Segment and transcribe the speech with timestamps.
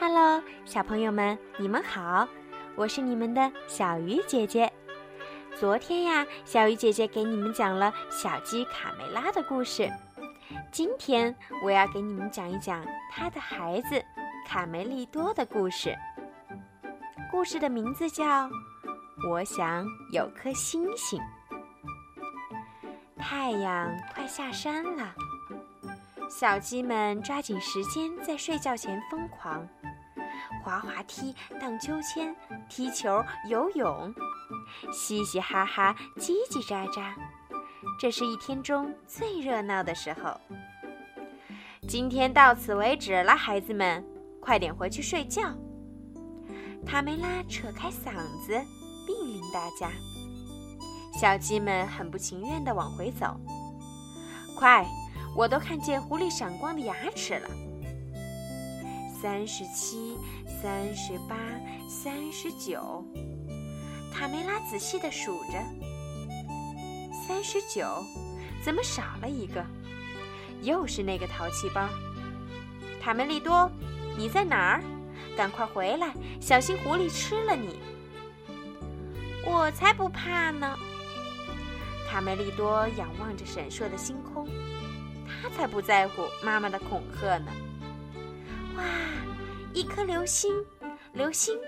[0.00, 2.28] Hello，小朋友们，你们好，
[2.76, 4.72] 我是你们的小鱼姐姐。
[5.56, 9.90] 昨天呀，小鱼姐姐给你们讲了小鸡卡梅拉的故事。
[10.70, 11.34] 今天
[11.64, 14.00] 我要给你们讲一讲它的孩子
[14.46, 15.92] 卡梅利多的故事。
[17.28, 18.46] 故事的名字叫
[19.28, 21.20] 《我想有颗星星》。
[23.18, 25.12] 太阳快下山了，
[26.28, 29.66] 小鸡们抓紧时间在睡觉前疯狂。
[30.62, 32.34] 滑滑梯、荡秋千、
[32.68, 34.14] 踢球、游泳，
[34.92, 37.14] 嘻嘻哈哈，叽叽喳喳，
[37.98, 40.38] 这是一天中最热闹的时候。
[41.88, 44.04] 今天到此为止了，孩子们，
[44.40, 45.42] 快点回去睡觉。
[46.86, 48.12] 卡梅拉扯开嗓
[48.44, 48.52] 子，
[49.06, 49.90] 命令大家。
[51.18, 53.40] 小鸡们很不情愿地往回走。
[54.58, 54.86] 快，
[55.38, 57.48] 我都看见狐狸闪光的牙齿了。
[59.22, 60.16] 三十七，
[60.60, 61.36] 三十八，
[61.88, 63.04] 三十九。
[64.12, 65.52] 卡梅拉仔细地数着，
[67.24, 67.86] 三十九，
[68.64, 69.64] 怎么少了一个？
[70.60, 71.88] 又是那个淘气包。
[73.00, 73.70] 卡梅利多，
[74.16, 74.82] 你在哪儿？
[75.36, 77.78] 赶快回来，小心狐狸吃了你！
[79.46, 80.76] 我才不怕呢！
[82.10, 84.48] 卡梅利多仰望着闪烁的星空，
[85.42, 87.52] 他才不在乎妈妈的恐吓呢。
[88.76, 88.84] 哇，
[89.72, 90.64] 一颗流星，
[91.12, 91.58] 流星！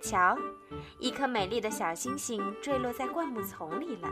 [0.00, 0.38] 瞧，
[0.98, 4.08] 一颗美丽的小星星坠落在灌木丛里了。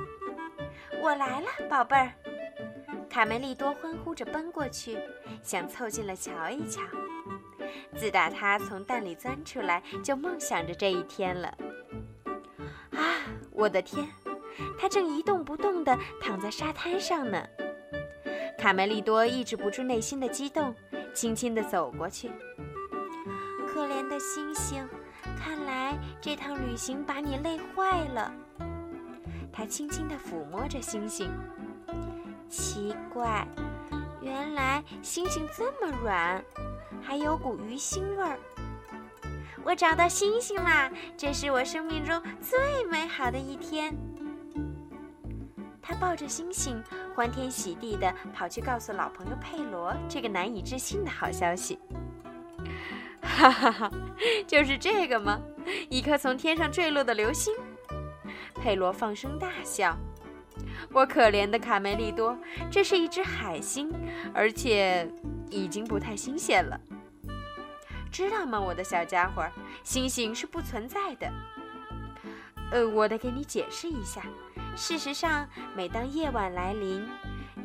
[1.01, 2.13] 我来了，宝贝儿！
[3.09, 4.99] 卡梅利多欢呼着奔过去，
[5.43, 6.83] 想凑近了瞧一瞧。
[7.97, 11.49] 自打他从蛋里钻出来，就梦想着这一天了。
[12.91, 14.07] 啊，我的天！
[14.79, 17.47] 他正一动不动地躺在沙滩上呢。
[18.67, 20.75] 卡梅利多抑制不住内心的激动。
[21.15, 22.33] 轻轻地走过去，
[23.65, 24.85] 可怜的星星，
[25.39, 28.33] 看来这趟旅行把你累坏了。
[29.53, 31.31] 他轻轻地抚摸着星星，
[32.49, 33.47] 奇怪，
[34.21, 36.45] 原来星星这么软，
[37.01, 38.37] 还有股鱼腥味儿。
[39.63, 40.91] 我找到星星啦！
[41.17, 43.97] 这是我生命中最美好的一天。
[45.81, 46.83] 他抱着星星，
[47.17, 51.79] 欢天喜地地跑去告诉老朋友佩罗这个难以置信的好消息。
[53.23, 53.91] 哈哈哈，
[54.47, 55.41] 就是这个吗？
[55.89, 57.55] 一颗从天上坠落的流星？
[58.55, 59.97] 佩罗放声大笑。
[60.93, 62.37] 我可怜的卡梅利多，
[62.71, 63.91] 这是一只海星，
[64.35, 65.11] 而且
[65.49, 66.79] 已经不太新鲜了。
[68.13, 69.43] 知道吗，我的小家伙？
[69.83, 71.33] 星星是不存在的。
[72.73, 74.23] 呃，我得给你解释一下。
[74.77, 77.09] 事实上，每当夜晚来临，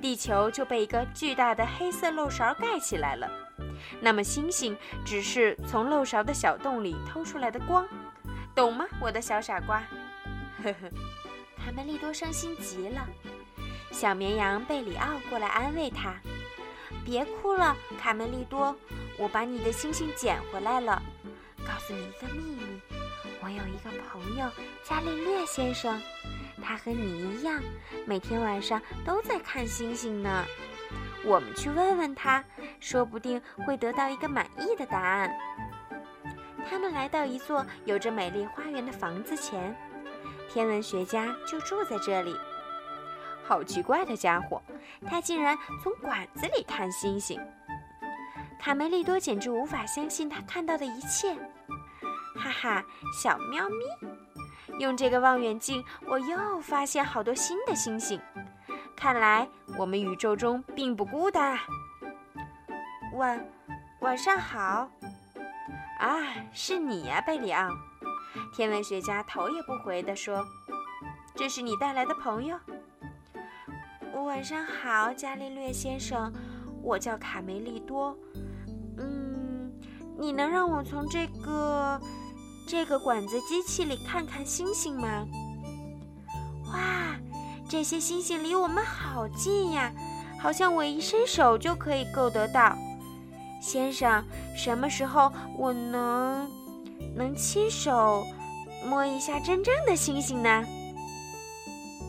[0.01, 3.29] 地球就被一个巨大的黑色漏勺盖起来了。
[3.99, 7.85] 那么，星星只是从漏勺的小洞里偷出来的光，
[8.55, 9.83] 懂吗，我的小傻瓜？
[10.63, 10.89] 呵呵，
[11.57, 13.05] 卡梅利多伤心极了。
[13.91, 16.15] 小绵羊贝里奥过来安慰他
[17.03, 18.73] ：“别哭了，卡梅利多，
[19.17, 21.01] 我把你的星星捡回来了。
[21.57, 22.81] 告诉你一个秘密，
[23.43, 24.49] 我有一个朋友
[24.81, 26.01] 伽利略先生。”
[26.61, 27.59] 他和你一样，
[28.05, 30.45] 每天晚上都在看星星呢。
[31.25, 32.43] 我们去问问他，
[32.79, 35.31] 说不定会得到一个满意的答案。
[36.69, 39.75] 他们来到一座有着美丽花园的房子前，
[40.49, 42.35] 天文学家就住在这里。
[43.43, 44.61] 好奇怪的家伙，
[45.07, 47.39] 他竟然从管子里看星星。
[48.59, 51.35] 卡梅利多简直无法相信他看到的一切。
[52.35, 52.85] 哈哈，
[53.21, 54.10] 小喵咪。
[54.79, 58.19] 用这个望远镜，我又发现好多新的星星。
[58.95, 61.59] 看来我们宇宙中并不孤单啊！
[63.13, 63.45] 晚
[63.99, 64.89] 晚上好，
[65.99, 66.19] 啊，
[66.53, 67.69] 是你呀，贝里奥。
[68.53, 70.45] 天文学家头也不回地说
[71.35, 72.57] ：“这是你带来的朋友。”
[74.23, 76.31] 晚上好，伽利略先生，
[76.81, 78.17] 我叫卡梅利多。
[78.97, 79.71] 嗯，
[80.17, 81.99] 你能让我从这个？
[82.71, 85.27] 这个管子机器里看看星星吗？
[86.67, 87.17] 哇，
[87.67, 89.91] 这些星星离我们好近呀，
[90.39, 92.77] 好像我一伸手就可以够得到。
[93.61, 94.23] 先生，
[94.55, 96.49] 什么时候我能
[97.13, 98.25] 能亲手
[98.85, 100.63] 摸一下真正的星星呢？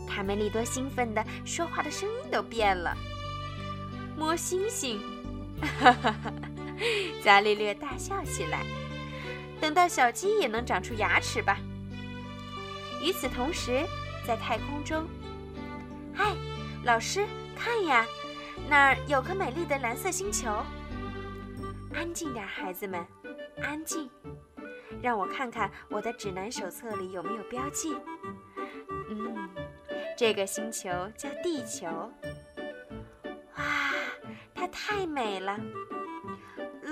[0.09, 2.97] 卡梅利多兴奋的说话的声音都变了。
[4.17, 5.01] 摸星星，
[5.61, 6.33] 哈哈哈！
[7.21, 8.65] 伽利略大笑起来。
[9.63, 11.57] 等到小鸡也能长出牙齿吧。
[13.01, 13.87] 与此同时，
[14.27, 15.07] 在太空中，
[16.13, 16.35] 嗨，
[16.83, 17.25] 老师，
[17.57, 18.05] 看呀，
[18.69, 20.51] 那儿有颗美丽的蓝色星球。
[21.95, 23.07] 安静点，孩子们，
[23.63, 24.11] 安静。
[25.01, 27.95] 让我看看我的指南手册里有没有标记。
[29.11, 29.49] 嗯，
[30.19, 31.87] 这个星球叫地球。
[33.57, 33.93] 哇，
[34.57, 35.57] 它太美了！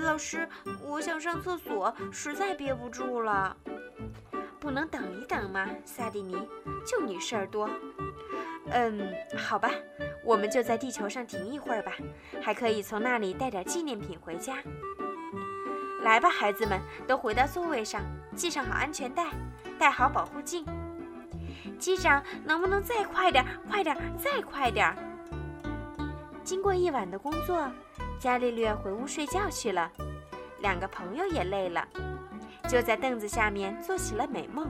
[0.01, 0.47] 老师，
[0.83, 3.55] 我想上厕所，实在憋不住了。
[4.59, 6.47] 不能等一等吗，萨蒂尼？
[6.85, 7.69] 就你事儿多。
[8.71, 9.69] 嗯，好吧，
[10.23, 11.93] 我们就在地球上停一会儿吧，
[12.41, 14.57] 还可以从那里带点纪念品回家。
[16.03, 18.01] 来吧，孩子们，都回到座位上，
[18.35, 19.27] 系上好安全带，
[19.79, 20.65] 戴好保护镜。
[21.77, 23.45] 机长，能不能再快点？
[23.69, 24.95] 快点，再快点！
[26.43, 27.71] 经过一晚的工作，
[28.19, 29.91] 伽利略回屋睡觉去了。
[30.59, 31.87] 两个朋友也累了，
[32.69, 34.69] 就在凳子下面做起了美梦。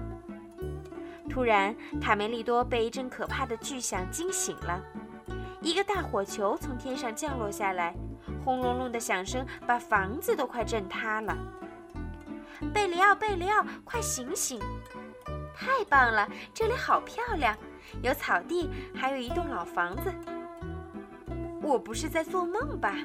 [1.30, 4.82] 突然，卡梅利多被一阵可怕的巨响惊醒了，
[5.62, 7.96] 一个大火球从天上降落下来。
[8.44, 11.38] 轰隆隆的响声把房子都快震塌了。
[12.74, 14.60] 贝里奥，贝里奥，快醒醒！
[15.56, 17.56] 太棒了，这里好漂亮，
[18.02, 20.14] 有草地，还有一栋老房子。
[21.62, 22.96] 我不是在做梦吧？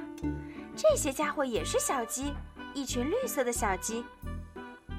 [0.75, 2.32] 这些家伙也是小鸡，
[2.75, 4.05] 一群绿色的小鸡。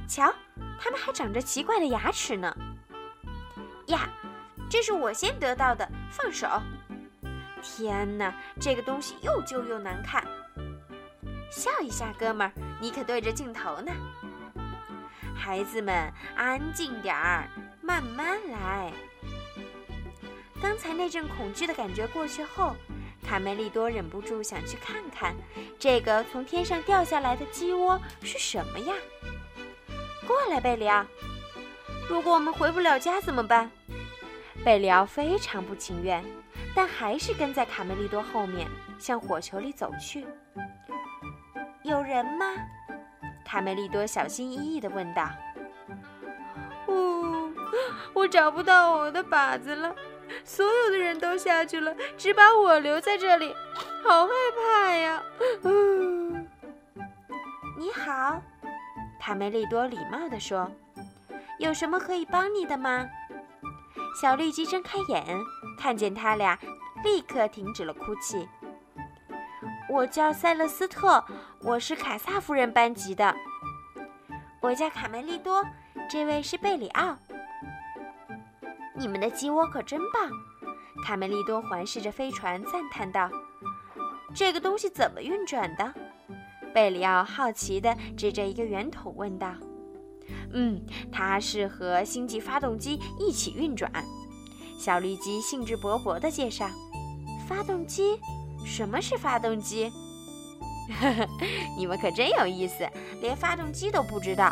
[0.08, 0.34] 瞧，
[0.80, 2.56] 它们还长着奇怪的牙齿呢。
[3.88, 4.10] 呀，
[4.70, 6.48] 这是我先得到的，放手！
[7.62, 10.24] 天哪，这个东西又旧又难看。
[11.52, 13.92] 笑一下，哥们儿，你可对着镜头呢。
[15.36, 17.50] 孩子们，安静点儿，
[17.82, 18.94] 慢慢来。
[20.62, 22.76] 刚才那阵恐惧的感觉过去后，
[23.28, 25.36] 卡梅利多忍不住想去看看
[25.78, 28.94] 这个从天上掉下来的鸡窝是什么呀。
[30.26, 31.06] 过来，贝里奥。
[32.08, 33.70] 如果我们回不了家怎么办？
[34.64, 36.24] 贝里奥非常不情愿。
[36.74, 38.68] 但还是跟在卡梅利多后面，
[39.00, 40.26] 向火球里走去。
[41.84, 42.46] 有人吗？
[43.44, 45.28] 卡梅利多小心翼翼地问道。
[46.86, 47.52] “哦，
[48.14, 49.96] 我找不到我的靶子了，
[50.44, 53.56] 所有的人都下去了，只把我留在这里，
[54.04, 55.24] 好害怕呀！”
[57.78, 58.42] 你好，
[59.20, 60.72] 卡梅利多礼貌地说
[61.60, 63.08] ：“有什么可以帮你的吗？”
[64.20, 65.24] 小绿鸡睁开眼。
[65.80, 66.58] 看见他俩，
[67.04, 68.50] 立刻停止了哭泣。
[69.88, 71.24] 我叫塞勒斯特，
[71.62, 73.36] 我是凯撒夫人班级的。
[74.60, 75.64] 我叫卡梅利多，
[76.10, 77.16] 这位是贝里奥。
[78.98, 80.32] 你们的鸡窝可真棒！
[81.04, 83.30] 卡梅利多环视着飞船，赞叹道
[84.34, 85.94] ：“这个东西怎么运转的？”
[86.74, 89.54] 贝里奥好奇地指着一个圆筒问道
[90.52, 93.92] ：“嗯，它是和星际发动机一起运转。”
[94.80, 96.68] 小绿鸡兴致勃勃地介绍
[97.48, 98.20] ：“发动机？
[98.66, 99.92] 什么是发动机？”
[101.00, 101.28] 呵呵，
[101.78, 102.88] 你们可真有意思，
[103.22, 104.52] 连发动机都不知道。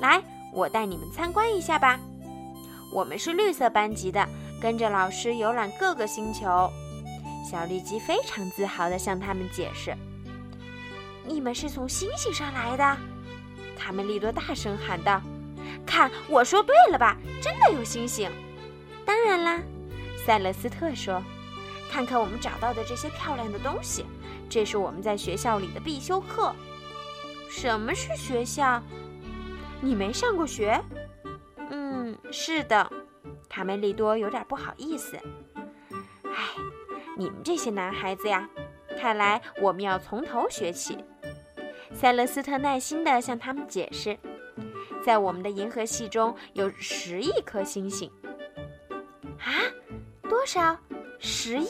[0.00, 0.20] 来，
[0.52, 2.00] 我带你们参观一下吧。
[2.94, 4.24] 我们是绿色班级的，
[4.62, 6.70] 跟着老师游览各个星球。
[7.44, 9.92] 小绿鸡非常自豪地向他们解释
[11.26, 12.96] ：“你们是从星星上来的？”
[13.76, 15.20] 卡梅利多大声喊道
[15.84, 17.16] ：“看，我说对了吧？
[17.42, 18.30] 真的有星星！”
[19.04, 19.60] 当然啦，
[20.24, 21.20] 塞勒斯特说
[21.90, 24.06] ：“看看我们找到的这些漂亮的东西，
[24.48, 26.54] 这是我们在学校里的必修课。”
[27.50, 28.80] 什么是学校？
[29.80, 30.80] 你没上过学？
[32.34, 32.90] 是的。
[33.48, 35.16] 卡梅利多有点不好意思。
[36.24, 36.32] 哎，
[37.16, 38.50] 你们这些男孩子呀，
[38.98, 40.98] 看来我们要从头学起。
[41.92, 44.18] 塞勒斯特耐心地向他们解释
[45.06, 48.10] ：“在我们的银河系中有十亿颗星星。”
[49.38, 49.62] 啊，
[50.28, 50.76] 多少？
[51.20, 51.68] 十亿？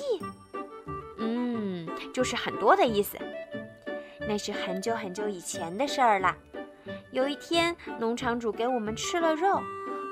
[1.18, 3.18] 嗯，就是很多的意思。
[4.26, 6.34] 那是很久很久以前的事儿了。
[7.12, 9.62] 有一天，农场主给我们吃了肉，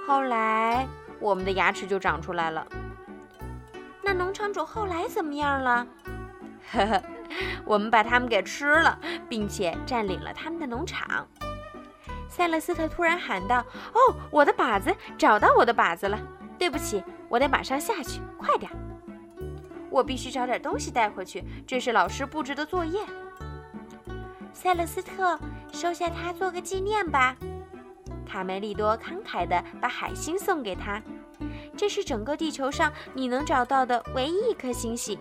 [0.06, 0.86] 后来
[1.20, 2.66] 我们的牙齿就长出来了。
[4.02, 5.86] 那农场主后来怎么样了？
[6.72, 7.02] 呵呵，
[7.64, 11.26] 我们把他们给吃了，并且占领了他们的农场。
[12.28, 14.94] 塞勒斯特突然喊道：“哦，我的靶子！
[15.18, 16.18] 找到我的靶子了！
[16.58, 18.70] 对不起。”我得马上下去，快点！
[19.88, 23.00] 我必须找点东西带回去，这是老师布置的作业。
[24.52, 25.38] 塞勒斯特，
[25.72, 27.34] 收下它做个纪念吧。
[28.32, 31.02] 卡梅利多慷慨地把海星送给他，
[31.76, 35.18] 这是整个地球上你能找到的唯一一颗星星。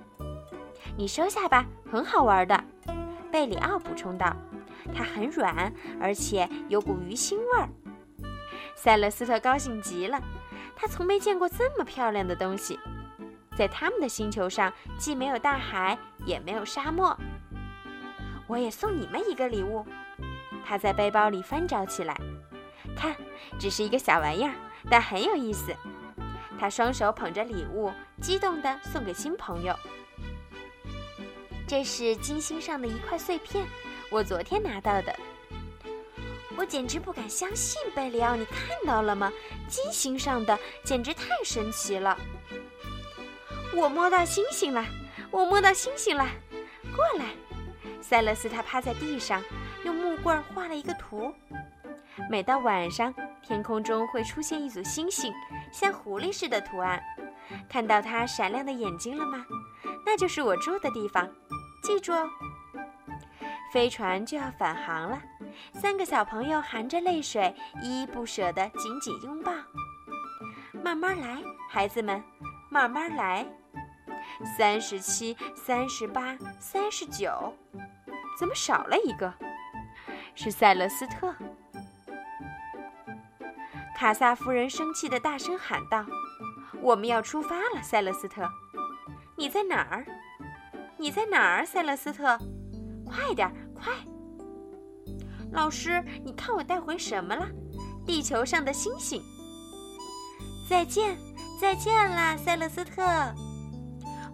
[0.95, 2.63] 你收下吧，很好玩的。
[3.29, 4.33] 贝里奥补充道
[4.95, 7.67] ：“它很软，而且有股鱼腥味儿。”
[8.75, 10.17] 塞勒斯特高兴极了。
[10.73, 12.79] 他从没见过这么漂亮的东西，
[13.57, 17.15] 在他们的星球上既没有大海，也没有沙漠。
[18.47, 19.85] 我也送你们一个礼物，
[20.65, 22.17] 他在背包里翻找起来，
[22.95, 23.15] 看，
[23.59, 24.53] 只是一个小玩意儿，
[24.89, 25.75] 但很有意思。
[26.59, 29.75] 他双手捧着礼物，激动地送给新朋友。
[31.67, 33.65] 这是金星上的一块碎片，
[34.09, 35.15] 我昨天拿到的。
[36.57, 39.31] 我简直不敢相信，贝里奥，你看到了吗？
[39.67, 42.15] 金星上的，简直太神奇了！
[43.73, 44.85] 我摸到星星了，
[45.31, 46.27] 我摸到星星了，
[46.95, 47.29] 过来！
[48.01, 49.41] 塞勒斯他趴在地上，
[49.85, 51.33] 用木棍画了一个图。
[52.29, 55.33] 每到晚上，天空中会出现一组星星，
[55.71, 57.01] 像狐狸似的图案。
[57.69, 59.45] 看到它闪亮的眼睛了吗？
[60.05, 61.29] 那就是我住的地方。
[61.83, 62.29] 记住哦。
[63.73, 65.21] 飞船就要返航了，
[65.73, 69.53] 三个小朋友含着泪水，依依不舍地紧紧拥抱。
[70.83, 72.21] 慢慢来，孩子们，
[72.69, 73.45] 慢慢来。
[74.57, 77.53] 三十七、三十八、三十九，
[78.37, 79.33] 怎么少了一个？
[80.35, 81.33] 是塞勒斯特。
[84.01, 86.03] 卡萨夫人生气地大声喊道
[86.81, 88.49] ：“我们要出发了，塞勒斯特，
[89.37, 90.03] 你在哪儿？
[90.97, 92.35] 你在哪儿，塞勒斯特？
[93.05, 93.47] 快点！”
[93.79, 93.93] 快，
[95.51, 97.47] 老师，你看我带回什么了？
[98.03, 99.21] 地球上的星星。
[100.67, 101.15] 再见，
[101.59, 103.03] 再见啦，塞勒斯特，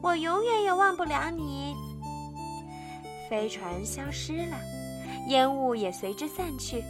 [0.02, 1.76] 我永远也忘不了你。
[3.30, 4.58] 飞船消失了，
[5.28, 6.82] 烟雾也随之散去，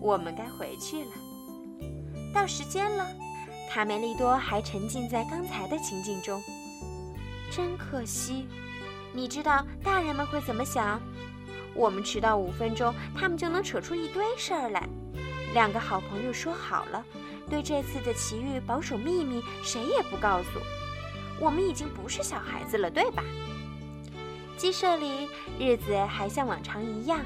[0.00, 1.12] 我们该回去了。
[2.32, 3.06] 到时间了，
[3.70, 6.42] 卡梅利多还沉浸在刚才的情境中，
[7.50, 8.46] 真可惜。
[9.12, 11.00] 你知道大人们会怎么想？
[11.74, 14.88] 我们迟到五分钟，他们就能扯出一堆事儿来。
[15.52, 17.04] 两个好朋友说好了，
[17.48, 20.60] 对这次的奇遇保守秘密，谁也不告诉。
[21.40, 23.24] 我们已经不是小孩子了，对吧？
[24.56, 27.20] 鸡舍里日子还像往常一样，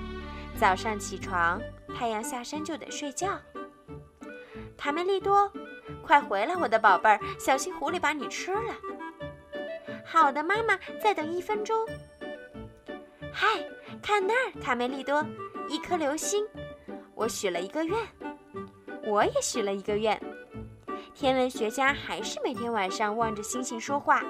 [0.59, 1.61] 早上起床，
[1.95, 3.39] 太阳下山就得睡觉。
[4.76, 5.50] 卡梅利多，
[6.02, 8.75] 快回来，我的宝贝儿，小心狐狸把你吃了。
[10.04, 11.87] 好的，妈妈，再等一分钟。
[13.33, 13.49] 嗨。
[14.02, 15.25] 看那儿，卡梅利多，
[15.66, 16.47] 一颗流星。
[17.14, 17.97] 我许了一个愿，
[19.07, 20.21] 我也许了一个愿。
[21.14, 24.23] 天文学家还是每天晚上望着星星说话。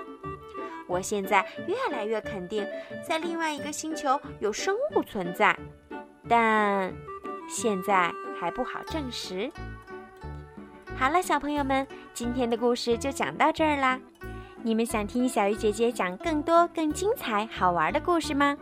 [0.87, 2.65] 我现在越来越肯定，
[3.03, 5.59] 在另外一个星球有生物存在，
[6.29, 6.95] 但
[7.49, 9.51] 现在还不好证实。
[10.97, 14.01] 好了，小朋友们，今天的故事就讲到这儿啦。
[14.63, 18.57] 你们想听小鱼姐姐讲更多、更精彩、好玩的故事吗？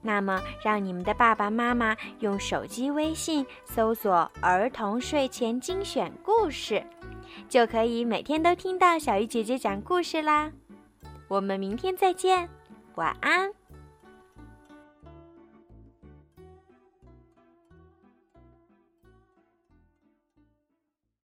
[0.00, 6.82] 那么，让你们的爸爸妈妈用手机微信搜索“儿童睡前精选故事”，
[7.48, 10.52] 就可以每天都听到小鱼姐姐讲故事啦。
[11.28, 12.48] 我们明天再见，
[12.94, 13.50] 晚安。